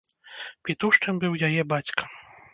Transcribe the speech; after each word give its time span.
Пітушчым 0.69 1.21
быў 1.25 1.37
яе 1.51 1.61
бацька. 1.77 2.03